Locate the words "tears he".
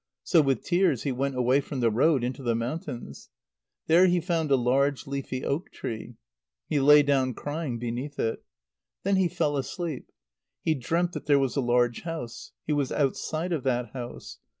0.63-1.11